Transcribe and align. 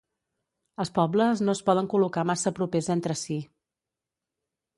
Els 0.83 0.91
pobles 0.95 1.43
no 1.47 1.55
es 1.57 1.61
poden 1.67 1.89
col·locar 1.91 2.23
massa 2.31 2.53
propers 2.61 2.91
entre 2.95 3.19
si. 3.27 3.39